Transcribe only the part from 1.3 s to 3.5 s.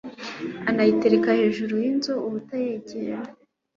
hejuru y'inzuzi ubutayegayega